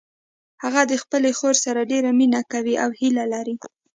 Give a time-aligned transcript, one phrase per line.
[0.63, 3.55] هغه د خپلې خور سره ډیره مینه کوي او هیله لري